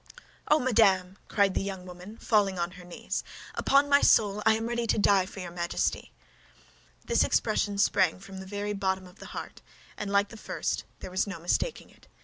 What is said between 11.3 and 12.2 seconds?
mistaking it.